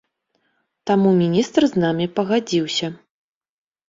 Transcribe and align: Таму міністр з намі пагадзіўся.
Таму 0.91 1.09
міністр 1.19 1.67
з 1.71 1.83
намі 1.83 2.05
пагадзіўся. 2.15 2.87